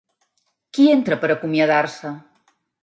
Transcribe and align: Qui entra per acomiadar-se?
Qui 0.77 0.87
entra 0.95 1.21
per 1.25 1.31
acomiadar-se? 1.37 2.17